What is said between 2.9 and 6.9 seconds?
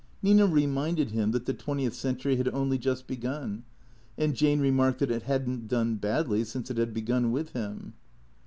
begun, and Jane remarked that it had n't done badly since it